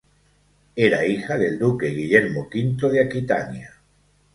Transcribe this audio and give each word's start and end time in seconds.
Era 0.75 1.05
hija 1.05 1.37
del 1.37 1.59
duque 1.59 1.89
Guillermo 1.89 2.49
V 2.51 2.89
de 2.89 3.01
Aquitania. 3.03 3.71